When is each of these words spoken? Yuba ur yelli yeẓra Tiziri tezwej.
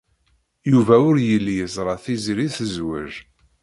Yuba 0.71 0.95
ur 1.09 1.17
yelli 1.29 1.53
yeẓra 1.59 1.95
Tiziri 2.03 2.47
tezwej. 2.55 3.13